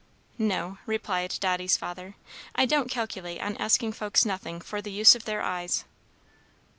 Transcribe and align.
"No," 0.39 0.79
replied 0.87 1.35
Dotty's 1.39 1.77
father. 1.77 2.15
"I 2.55 2.65
don't 2.65 2.89
calculate 2.89 3.39
on 3.39 3.55
asking 3.57 3.91
folks 3.91 4.25
nothing 4.25 4.59
for 4.59 4.81
the 4.81 4.89
use 4.91 5.13
of 5.13 5.25
their 5.25 5.43
eyes." 5.43 5.85